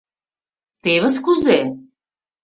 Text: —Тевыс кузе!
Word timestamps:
—Тевыс 0.83 1.15
кузе! 1.25 1.59